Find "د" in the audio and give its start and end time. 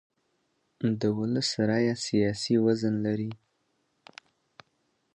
0.99-1.01